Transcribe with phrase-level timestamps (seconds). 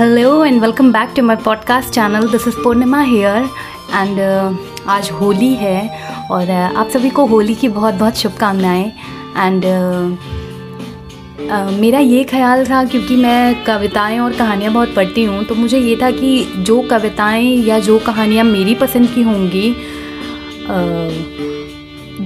[0.00, 5.54] Hello and welcome back to my podcast channel this is Purnima here uh, आज होली
[5.54, 8.92] है और uh, आप सभी को होली की बहुत बहुत शुभकामनाएँ
[9.36, 10.20] एंड uh,
[11.50, 15.78] uh, मेरा ये ख्याल था क्योंकि मैं कविताएँ और कहानियाँ बहुत पढ़ती हूँ तो मुझे
[15.78, 19.76] ये था कि जो कविताएँ या जो कहानियाँ मेरी पसंद की होंगी
[20.64, 21.12] uh,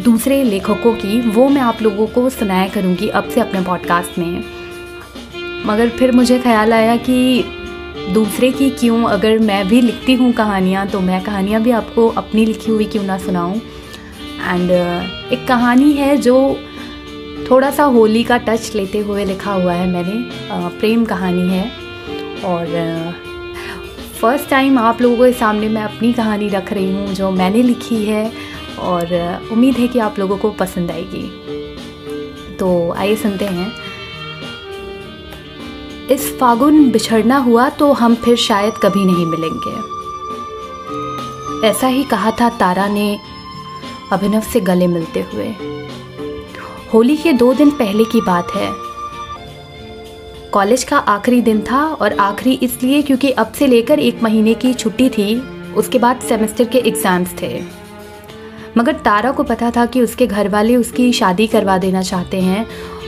[0.04, 4.44] दूसरे लेखकों की वो मैं आप लोगों को सुनाया करूँगी अब से अपने पॉडकास्ट में।
[5.66, 7.44] मगर फिर मुझे ख्याल आया कि
[8.10, 9.04] दूसरे की क्यों?
[9.04, 13.04] अगर मैं भी लिखती हूँ कहानियाँ तो मैं कहानियाँ भी आपको अपनी लिखी हुई क्यों
[13.04, 13.56] ना सुनाऊँ?
[14.48, 16.58] एंड uh, एक कहानी है जो
[17.50, 21.70] थोड़ा सा होली का टच लेते हुए लिखा हुआ है मैंने। uh, प्रेम कहानी है।
[22.44, 22.66] और
[24.20, 27.62] फ़र्स्ट uh, टाइम आप लोगों के सामने मैं अपनी कहानी रख रही हूँ जो मैंने
[27.62, 28.32] लिखी है।
[28.78, 29.06] और
[29.52, 31.30] उम्मीद है कि आप लोगों को पसंद आएगी।
[32.56, 33.72] तो आइए सुनते हैं।
[36.12, 39.76] इस फागुन बिछड़ना हुआ तो हम फिर शायद कभी नहीं मिलेंगे।
[41.68, 43.18] ऐसा ही कहा था तारा ने
[44.12, 45.48] अभिनव से गले मिलते हुए।
[46.94, 48.70] होली के दो दिन पहले की बात है।
[50.52, 54.72] कॉलेज का आखिरी दिन था और आखिरी इसलिए क्योंकि अब से लेकर एक महीने की
[54.74, 55.34] छुट्टी थी,
[55.74, 57.60] उसके बाद सेमेस्टर के एग्ज़ाम्स थे।
[58.78, 62.66] मगर तारा को पता था कि उसके घर वाले उसकी शादी करवा देना चाहते हैं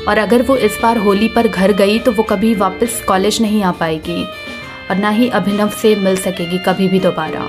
[0.09, 3.63] और अगर वो इस बार होली पर घर गई तो वो कभी वापस कॉलेज नहीं
[3.63, 4.23] आ पाएगी
[4.91, 7.49] और ना ही अभिनव से मिल सकेगी कभी भी दोबारा।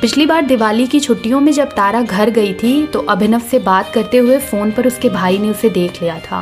[0.00, 3.92] पिछली बार दिवाली की छुट्टियों में जब तारा घर गई थी तो अभिनव से बात
[3.94, 6.40] करते हुए फ़ोन पर उसके भाई ने उसे देख लिया था।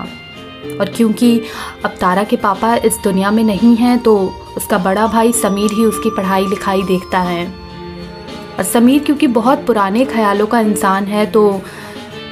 [0.80, 1.40] और क्योंकि
[1.84, 4.16] अब तारा के पापा इस दुनिया में नहीं हैं तो
[4.56, 10.04] उसका बड़ा भाई समीर ही उसकी पढ़ाई लिखाई देखता है। और समीर क्योंकि बहुत पुराने
[10.04, 11.42] ख्यालों का इंसान है तो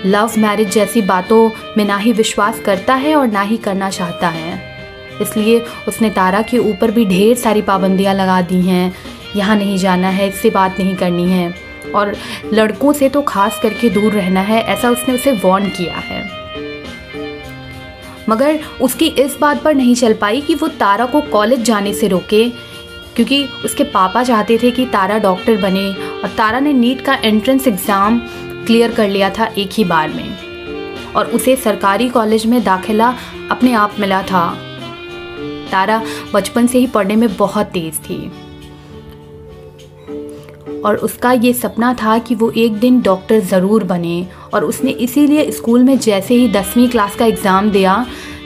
[0.07, 4.29] लव मैरिज जैसी बातों में ना ही विश्वास करता है और ना ही करना चाहता
[4.29, 4.61] है।
[5.23, 8.95] इसलिए उसने तारा के ऊपर भी ढेर सारी पाबंदियाँ लगा दी हैं।
[9.37, 11.55] यहाँ नहीं जाना है, इससे बात नहीं करनी है।
[11.95, 12.15] और
[12.53, 16.23] लड़कों से तो खास करके दूर रहना है, ऐसा उसने उसे वार्न किया है।
[18.29, 22.09] मगर उसकी इस बात पर नहीं चल पाई कि वो तारा को कॉलेज जाने से
[22.09, 22.49] रोके,
[23.17, 27.67] क्योंकि उसके पापा चाहते थे कि तारा डॉक्टर बने। और तारा ने नीट का एंट्रेंस
[27.69, 28.21] एग्ज़ाम
[28.69, 33.15] क्लियर कर लिया था एक ही बार में। और उसे सरकारी कॉलेज में दाखिला
[33.51, 34.49] अपने आप मिला था।
[35.71, 36.03] तारा
[36.35, 38.19] बचपन से ही पढ़ने में बहुत तेज थी।
[40.81, 45.51] और उसका ये सपना था कि वो एक दिन डॉक्टर ज़रूर बने और उसने इसीलिए
[45.53, 48.05] स्कूल में जैसे ही दसवीं क्लास का एग्ज़ाम दिया,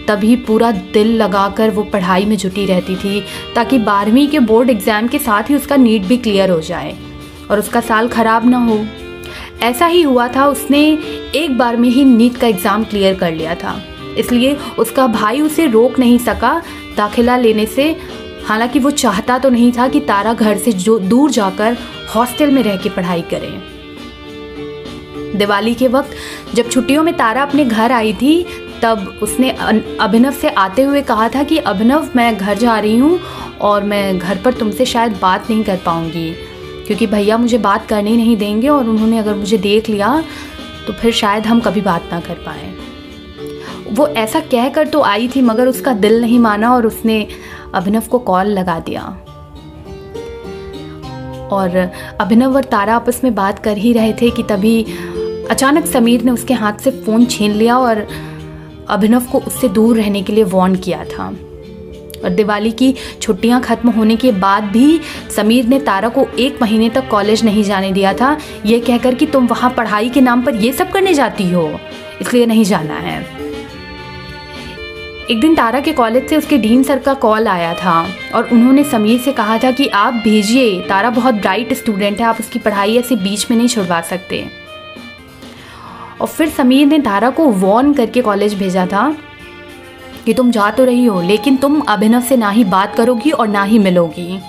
[0.09, 3.21] तभी पूरा दिल लगाकर वो पढ़ाई में जुटी रहती थी,
[3.55, 6.97] ताकि बारहवीं के बोर्ड एग्ज़ाम के साथ ही उसका नीट भी क्लियर हो जाए
[7.51, 8.79] और उसका साल ख़राब ना हो।
[9.63, 10.99] ऐसा ही हुआ था, उसने
[11.35, 13.81] एक बार में ही नीट का एग्ज़ाम क्लियर कर लिया था।
[14.19, 16.63] इसलिए उसका भाई उसे रोक नहीं सका
[16.97, 17.97] दाखिला लेने से।
[18.47, 21.77] हालाँकि वो चाहता तो नहीं था कि तारा घर से जो दूर जाकर
[22.15, 23.73] हॉस्टल में रह के पढ़ाई करे।
[25.39, 26.11] दिवाली के वक्त
[26.55, 28.45] जब छुट्टियों में तारा अपने घर आई थी,
[28.83, 29.51] तब उसने
[30.01, 33.21] अभिनव से आते हुए कहा था कि, अभिनव, मैं घर जा रही हूँ
[33.61, 36.35] और मैं घर पर तुमसे शायद बात नहीं कर पाऊँगी।
[36.87, 40.23] क्योंकि भैया मुझे बात करने ही नहीं देंगे और उन्होंने अगर मुझे देख लिया
[40.87, 42.73] तो फिर शायद हम कभी बात ना कर पाए।
[43.91, 47.27] वो ऐसा कह कर तो आई थी, मगर उसका दिल नहीं माना और उसने
[47.75, 49.03] अभिनव को कॉल लगा दिया।
[51.53, 51.77] और
[52.21, 54.83] अभिनव और तारा आपस में बात कर ही रहे थे कि तभी
[55.51, 58.07] अचानक समीर ने उसके हाथ से फ़ोन छीन लिया और
[58.89, 61.31] अभिनव को उससे दूर रहने के लिए वार्न किया था।
[62.25, 65.01] और दिवाली की छुट्टियाँ खत्म होने के बाद भी
[65.37, 69.27] समीर ने तारा को एक महीने तक कॉलेज नहीं जाने दिया था। ये कहकर कि
[69.27, 71.71] तुम वहाँ पढ़ाई के नाम पर ये सब करने जाती हो।
[72.21, 73.21] इसलिए नहीं जाना है।
[75.31, 77.95] एक दिन तारा के कॉलेज से उसके डीन सर का कॉल आया था
[78.35, 82.41] और उन्होंने समीर से कहा था कि आप भेजिए, तारा बहुत ब्राइट स्टूडेंट है, आप
[82.41, 84.45] उसकी पढ़ाई ऐसे बीच में नहीं छुड़वा सकते।
[86.21, 89.15] और फिर समीर ने तारा को वॉर्न करके कॉलेज भेजा था।
[90.27, 93.49] कि तुम जा तो रही हो, लेकिन तुम अभिनव से ना ही बात करोगी और
[93.49, 94.41] ना ही मिलोगी।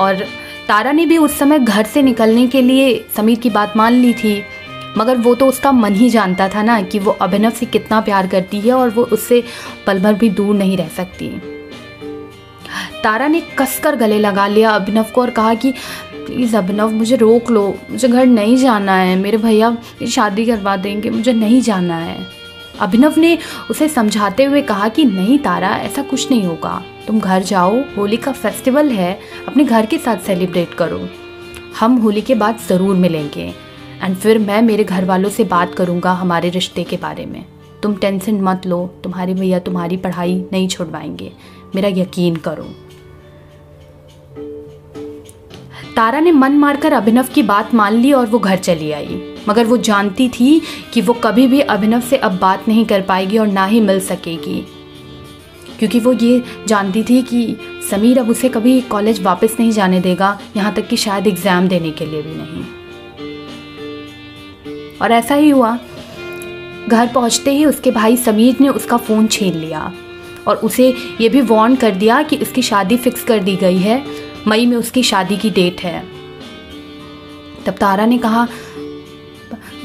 [0.00, 0.24] और
[0.68, 4.12] तारा ने भी उस समय घर से निकलने के लिए समीर की बात मान ली
[4.14, 4.42] थी,
[4.98, 8.26] मगर वो तो उसका मन ही जानता था ना कि वो अभिनव से कितना प्यार
[8.26, 9.42] करती है और वो उससे
[9.86, 11.28] पल भर भी दूर नहीं रह सकती।
[13.02, 15.72] तारा ने कसकर गले लगा लिया अभिनव को और कहा कि,
[16.14, 19.76] प्लीज़ अभिनव, मुझे रोक लो, मुझे घर नहीं जाना है, मेरे भैया
[20.08, 22.39] शादी करवा देंगे, मुझे नहीं जाना है।
[22.80, 23.38] अभिनव ने
[23.70, 28.16] उसे समझाते हुए कहा कि, नहीं तारा, ऐसा कुछ नहीं होगा। तुम घर जाओ, होली
[28.16, 31.08] का फेस्टिवल है, अपने घर के साथ सेलिब्रेट करो।
[31.80, 33.54] हम होली के बाद ज़रूर मिलेंगे।
[34.02, 37.44] एंड फिर मैं मेरे घर वालों से बात करूँगा हमारे रिश्ते के बारे में।
[37.82, 41.32] तुम टेंशन मत लो, तुम्हारे भैया तुम्हारी पढ़ाई नहीं छुड़वाएँगे।
[41.74, 42.74] मेरा यकीन करो।
[45.96, 49.64] तारा ने मन मारकर अभिनव की बात मान ली और वो घर चली आई। मगर
[49.64, 50.60] वो जानती थी
[50.94, 54.00] कि वो कभी भी अभिनव से अब बात नहीं कर पाएगी और ना ही मिल
[54.00, 54.60] सकेगी।
[55.78, 57.56] क्योंकि वो ये जानती थी कि
[57.90, 61.90] समीर अब उसे कभी कॉलेज वापस नहीं जाने देगा, यहाँ तक कि शायद एग्ज़ाम देने
[61.90, 62.64] के लिए भी नहीं।
[64.98, 65.78] और ऐसा ही हुआ।
[66.88, 69.92] घर पहुँचते ही उसके भाई समीर ने उसका फ़ोन छीन लिया
[70.46, 70.88] और उसे
[71.20, 74.02] ये भी वार्न कर दिया कि उसकी शादी फिक्स कर दी गई है।
[74.48, 76.02] मई में उसकी शादी की डेट है।
[77.66, 78.46] तब तारा ने कहा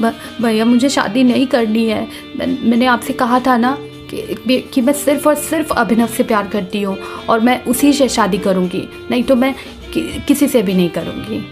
[0.02, 2.08] भैया मुझे शादी नहीं करनी है।
[2.38, 6.82] मैंने आपसे कहा था ना कि, कि मैं सिर्फ़ और सिर्फ़ अभिनव से प्यार करती
[6.82, 6.96] हूँ
[7.28, 9.54] और मैं उसी से शादी करूँगी। नहीं तो मैं
[9.94, 11.44] कि, किसी से भी नहीं करूँगी।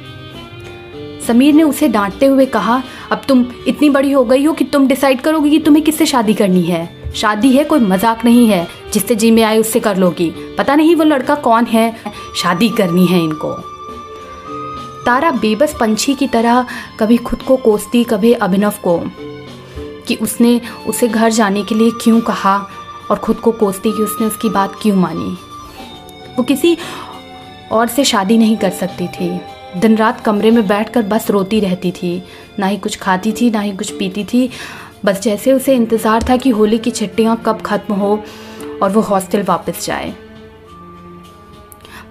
[1.26, 4.88] समीर ने उसे डांटते हुए कहा अब तुम इतनी बड़ी हो गई हो कि तुम
[4.88, 9.14] डिसाइड करोगी कि तुम्हें किससे शादी करनी है। शादी है कोई मज़ाक नहीं है। जिससे
[9.14, 11.97] जी में आए उससे कर लोगी। पता नहीं वो लड़का कौन है।
[12.37, 13.74] शादी करनी है इनको।
[15.06, 16.67] तारा बेबस पंछी की तरह
[17.01, 18.99] कभी खुद को कोसती, कभी अभिनव को।
[20.09, 22.56] कि उसने उसे घर जाने के लिए क्यों कहा
[23.11, 25.37] और ख़ुद को कोसती कि उसने उसकी बात क्यों मानी?
[26.37, 26.77] वो किसी
[27.73, 29.41] और से शादी नहीं कर सकती थी।
[29.81, 32.23] दिन रात कमरे में बैठकर बस रोती रहती थी।
[32.59, 34.50] ना ही कुछ खाती थी, ना ही कुछ पीती थी।
[35.05, 38.23] बस जैसे उसे इंतज़ार था कि होली की छुट्टियाँ कब ख़त्म हो
[38.83, 40.15] और वो हॉस्टल वापस जाए।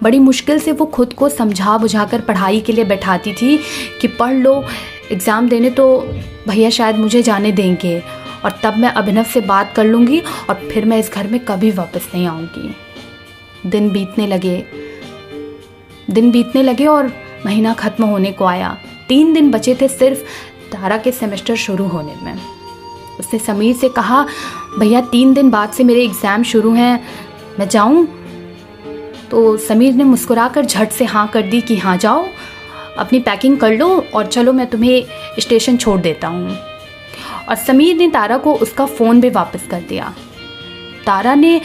[0.04, 3.56] बड़ी मुश्किल से वो खुद को समझा बुझाकर पढ़ाई के लिए बैठाती थी
[4.00, 4.64] कि पढ़ लो,
[5.12, 5.86] एग्ज़ाम देने तो
[6.48, 8.02] भैया शायद मुझे जाने देंगे।
[8.44, 11.70] और तब मैं अभिनव से बात कर लूँगी और फिर मैं इस घर में कभी
[11.70, 14.56] वापस नहीं आऊँगी। दिन बीतने लगे।
[16.10, 17.12] दिन बीतने लगे और
[17.46, 18.76] महीना ख़त्म होने को आया।
[19.08, 20.20] तीन दिन बचे थे सिर्फ़
[20.72, 22.34] तारा के सेमेस्टर शुरू होने में।
[23.20, 24.22] उसने समीर से कहा,
[24.78, 27.00] भैया, तीन दिन बाद से मेरे एग्ज़ाम शुरू हैं।
[27.58, 28.06] मैं जाऊँ?
[29.30, 32.26] तो समीर ने मुस्कुराकर झट से हाँ कर दी कि हाँ जाओ,
[32.98, 35.04] अपनी पैकिंग कर लो और चलो मैं तुम्हें
[35.40, 36.56] स्टेशन छोड़ देता हूँ।
[37.48, 40.14] और समीर ने तारा को उसका फ़ोन भी वापस कर दिया।
[41.06, 41.60] तारा ने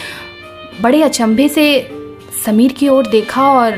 [0.81, 1.67] बड़े अचंभे से
[2.45, 3.75] समीर की ओर देखा और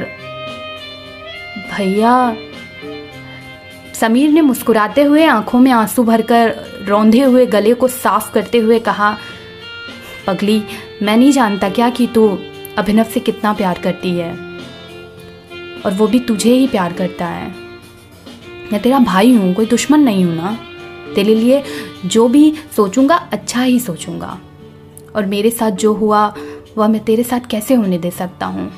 [1.73, 2.35] भैया,
[3.93, 6.55] समीर ने मुस्कुराते हुए आँखों में आँसू भरकर
[6.87, 9.17] रौंधे हुए गले को साफ़ करते हुए कहा,
[10.27, 10.61] पगली,
[11.01, 12.27] मैं नहीं जानता क्या कि तू
[12.77, 14.33] अभिनव से कितना प्यार करती है।
[15.85, 17.55] और वो भी तुझे ही प्यार करता है।
[18.71, 20.57] मैं तेरा भाई हूँ, कोई दुश्मन नहीं हूँ ना।
[21.15, 21.63] तेरे लिए
[22.05, 24.39] जो भी सोचूँगा अच्छा ही सोचूँगा।
[25.15, 26.35] और मेरे साथ जो हुआ,
[26.77, 28.71] वह मैं तेरे साथ कैसे होने दे सकता हूँ?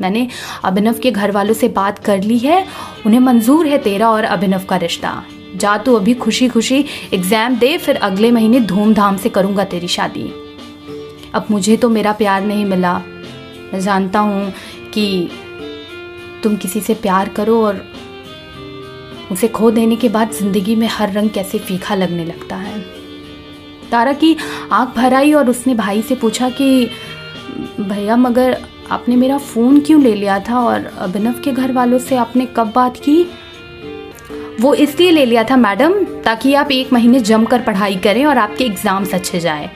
[0.00, 0.28] मैंने
[0.64, 2.66] अभिनव के घर वालों से बात कर ली है।
[3.06, 5.24] उन्हें मंजूर है तेरा और अभिनव का रिश्ता।
[5.56, 10.32] जा तू अभी खुशी खुशी एग्ज़ाम दे, फिर अगले महीने धूमधाम से करूँगा तेरी शादी।
[11.34, 12.98] अब मुझे तो मेरा प्यार नहीं मिला।
[13.72, 14.52] मैं जानता हूँ
[14.94, 15.30] कि
[16.42, 17.84] तुम किसी से प्यार करो और
[19.32, 22.80] उसे खो देने के बाद ज़िंदगी में हर रंग कैसे फीका लगने लगता है।
[23.90, 24.36] तारा की
[24.72, 26.88] आँख भर आई और उसने भाई से पूछा कि,
[27.80, 32.16] भैया, मगर आपने मेरा फ़ोन क्यों ले लिया था और अभिनव के घर वालों से
[32.16, 33.22] आपने कब बात की?
[34.60, 38.64] वो इसलिए ले लिया था मैडम, ताकि आप एक महीने जमकर पढ़ाई करें और आपके
[38.64, 39.70] एग्ज़ाम्स अच्छे जाए।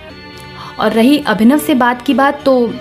[0.81, 2.75] और रही अभिनव से बात की बात तो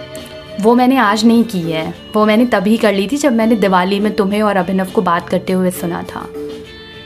[0.62, 4.00] वो मैंने आज नहीं की है। वो मैंने तभी कर ली थी जब मैंने दिवाली
[4.00, 6.28] में तुम्हें और अभिनव को बात करते हुए सुना था।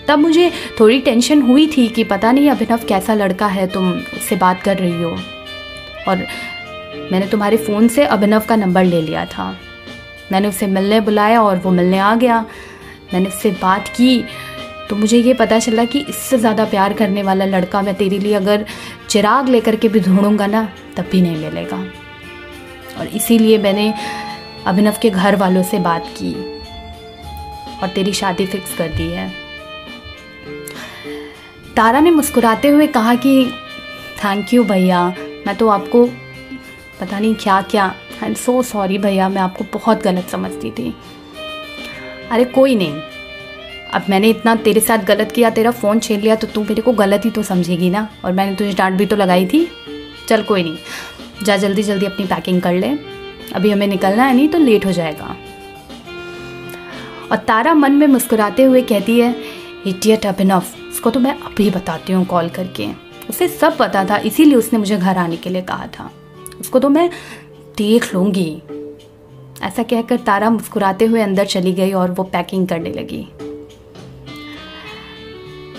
[0.08, 4.36] तब मुझे थोड़ी टेंशन हुई थी कि पता नहीं अभिनव कैसा लड़का है, तुम उससे
[4.36, 5.17] बात कर रही हो।
[6.08, 6.17] और
[7.12, 9.55] मैंने तुम्हारे फ़ोन से अभिनव का नंबर ले लिया था।
[10.31, 12.46] मैंने उसे मिलने बुलाया और वो मिलने आ गया।
[13.13, 14.24] मैंने उससे बात की
[14.89, 18.34] तो मुझे ये पता चला कि इससे ज़्यादा प्यार करने वाला लड़का मैं तेरे लिए
[18.34, 18.65] अगर
[19.10, 20.63] चिराग लेकर के भी ढूंढूँगा ना,
[20.98, 21.77] तब भी नहीं मिलेगा।
[23.00, 23.93] और इसीलिए मैंने
[24.67, 26.34] अभिनव के घर वालों से बात की
[27.81, 29.29] और तेरी शादी फिक्स कर दी है।
[31.75, 33.46] तारा ने मुस्कुराते हुए कहा कि
[34.24, 35.08] थैंक यू भैया,
[35.48, 36.05] मैं तो आपको
[37.00, 37.86] पता नहीं क्या क्या
[38.24, 40.93] आई एम सो सॉरी भैया, मैं आपको बहुत गलत समझती थी।
[42.31, 43.01] अरे कोई नहीं
[43.93, 46.91] अब मैंने इतना तेरे साथ गलत किया, तेरा फ़ोन छीन लिया तो तू मेरे को
[46.93, 48.08] गलत ही तो समझेगी ना?
[48.25, 49.67] और मैंने तुझे डांट भी तो लगाई थी।
[50.27, 52.88] चल कोई नहीं। जा जल्दी जल्दी अपनी पैकिंग कर ले।
[53.55, 55.36] अभी हमें निकलना है, नहीं तो लेट हो जाएगा।
[57.31, 59.36] और तारा मन में मुस्कुराते हुए कहती है
[59.88, 62.88] इडियट अभिनव इसको तो मैं अभी बताती हूँ कॉल करके।
[63.29, 66.10] उसे सब पता था, इसीलिए उसने मुझे घर आने के लिए कहा था।
[66.60, 67.10] उसको तो मैं
[67.77, 68.62] देख लूँगी।
[69.63, 73.25] ऐसा कहकर तारा मुस्कुराते हुए अंदर चली गई और वो पैकिंग करने लगी।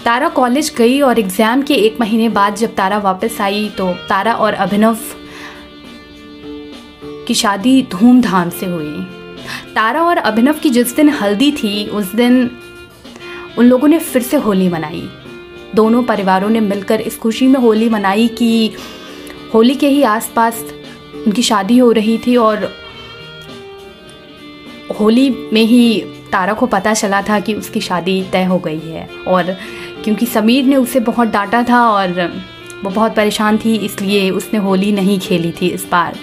[0.04, 4.34] तारा कॉलेज गई और एग्ज़ाम के एक महीने बाद जब तारा वापस आई तो तारा
[4.34, 4.98] और अभिनव
[7.26, 9.04] की शादी धूमधाम से हुई।
[9.74, 12.50] तारा और अभिनव की जिस दिन हल्दी थी, उस दिन
[13.58, 15.08] उन लोगों ने फिर से होली मनाई।
[15.74, 18.70] दोनों परिवारों ने मिलकर इस खुशी में होली मनाई कि
[19.54, 20.62] होली के ही आसपास
[21.26, 22.70] उनकी शादी हो रही थी और
[25.00, 26.00] होली में ही
[26.32, 29.56] तारा को पता चला था कि उसकी शादी तय हो गई है और
[30.04, 32.20] क्योंकि समीर ने उसे बहुत डांटा था और
[32.84, 36.16] वो बहुत परेशान थी, इसलिए उसने होली नहीं खेली थी इस बार।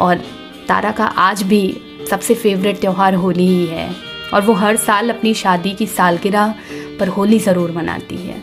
[0.00, 0.20] और
[0.68, 1.76] तारा का आज भी
[2.10, 3.90] सबसे फेवरेट त्यौहार होली ही है
[4.34, 6.54] और वो हर साल अपनी शादी की सालगिरह
[7.00, 8.40] पर होली ज़रूर मनाती है।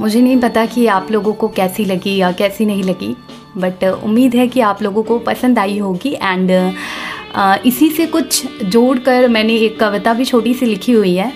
[0.00, 3.14] मुझे नहीं पता कि आप लोगों को कैसी लगी या कैसी नहीं लगी
[3.56, 6.50] बट उम्मीद है कि आप लोगों को पसंद आई होगी एंड
[7.36, 11.32] इसी से कुछ जोड़कर मैंने एक कविता भी छोटी सी लिखी हुई है।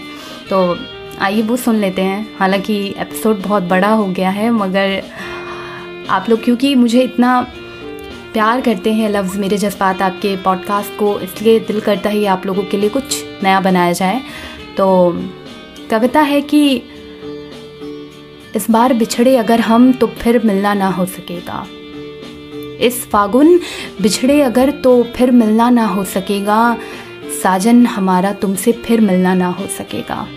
[0.50, 0.78] तो
[1.20, 5.02] आइए वो सुन लेते हैं। हालाँकि एपिसोड बहुत बड़ा हो गया है, मगर
[6.10, 7.40] आप लोग क्योंकि मुझे इतना
[8.32, 12.64] प्यार करते हैं लफ्ज़ मेरे जज्बात आपके पॉडकास्ट को, इसलिए दिल करता है आप लोगों
[12.64, 14.20] के लिए कुछ नया बनाया जाए।
[14.76, 14.86] तो
[15.90, 16.82] कविता है कि
[18.56, 21.66] इस बार बिछड़े अगर हम तो फिर मिलना ना हो सकेगा।
[22.80, 23.60] इस फागुन,
[24.02, 26.76] बिछड़े अगर तो फिर मिलना ना हो सकेगा।
[27.42, 30.28] साजन हमारा तुमसे फिर मिलना ना हो सकेगा।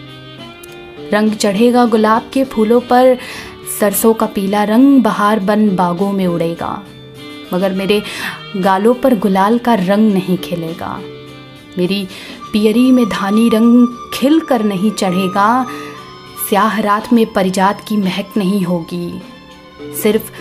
[1.13, 3.17] रंग चढ़ेगा गुलाब के फूलों पर,
[3.79, 6.83] सरसों का पीला रंग बहार बन बागों में उड़ेगा।
[7.53, 8.03] मगर मेरे
[8.57, 11.01] गालों पर गुलाल का रंग नहीं खिलेगा।
[11.77, 12.07] मेरी
[12.53, 15.65] पियरी में धानी रंग खिल कर नहीं चढ़ेगा।
[16.49, 19.21] स्याह रात में परिजात की महक नहीं होगी।
[20.03, 20.31] सिर्फ़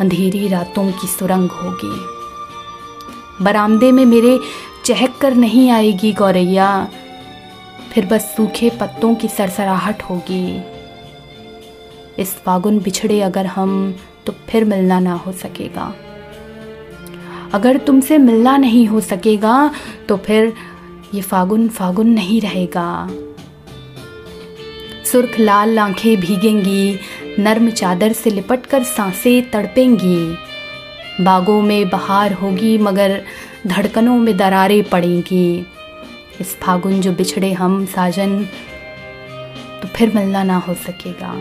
[0.00, 4.38] अंधेरी रातों की सुरंग होगी। बरामदे में मेरे
[4.84, 6.88] चहक कर नहीं आएगी गौरैया।
[7.92, 10.62] फिर बस सूखे पत्तों की सरसराहट होगी।
[12.18, 13.94] इस फागुन बिछड़े अगर हम
[14.26, 15.94] तो फिर मिलना ना हो सकेगा।
[17.54, 19.70] अगर तुमसे मिलना नहीं हो सकेगा
[20.08, 20.52] तो फिर
[21.14, 23.08] ये फागुन फागुन नहीं रहेगा।
[25.04, 26.98] सुर्ख लाल आँखें भीगेंगी
[27.38, 30.36] नर्म चादर से लिपट कर साँसें तड़पेंगी।
[31.24, 33.22] बागों में बहार होगी, मगर
[33.66, 35.66] धड़कनों में दरारें पड़ेंगी।
[36.40, 38.44] इस फागुन जो बिछड़े हम साजन
[39.82, 41.34] तो फिर मिलना ना हो सकेगा।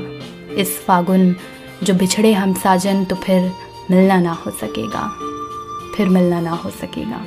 [0.55, 1.35] इस फागुन
[1.83, 3.51] जो बिछड़े हम साजन तो फिर
[3.91, 5.07] मिलना ना हो सकेगा।
[5.97, 7.25] फिर मिलना ना हो सकेगा।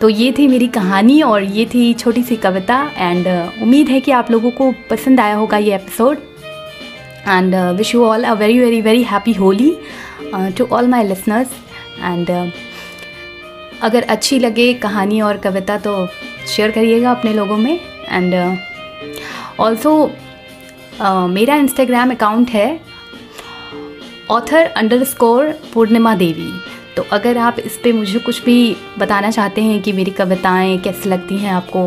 [0.00, 3.26] तो ये थी मेरी कहानी और ये थी छोटी सी कविता एंड
[3.62, 6.18] उम्मीद है कि आप लोगों को पसंद आया होगा ये episode
[7.28, 9.72] and wish you all a very very very happy Holi
[10.34, 11.50] to all my listeners
[12.00, 12.30] and
[13.82, 16.06] अगर अच्छी लगे कहानी और कविता तो
[16.48, 18.34] शेयर करिएगा अपने लोगों में। एंड
[19.60, 22.80] ऑल्सो uh, uh, मेरा इंस्टाग्राम अकाउंट है
[24.30, 26.52] author underscore Purnima Devi.
[26.96, 31.08] तो अगर आप इस पर मुझे कुछ भी बताना चाहते हैं कि मेरी कविताएँ कैसी
[31.08, 31.82] लगती हैं आपको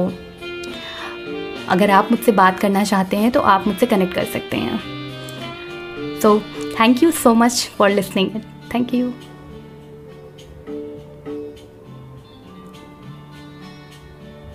[1.69, 4.96] अगर आप मुझसे बात करना चाहते हैं तो आप मुझसे कनेक्ट कर सकते हैं।
[6.27, 6.41] So,
[6.75, 8.43] thank you so much for listening.
[8.69, 9.13] Thank you.